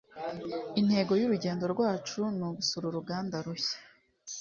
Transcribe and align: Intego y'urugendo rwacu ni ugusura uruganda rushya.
Intego 0.81 1.11
y'urugendo 1.19 1.63
rwacu 1.73 2.21
ni 2.37 2.43
ugusura 2.49 2.85
uruganda 2.87 3.35
rushya. 3.45 3.77